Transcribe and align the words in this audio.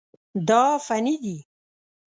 دا 0.47 0.61
فني 0.85 1.15
دي. 1.23 1.37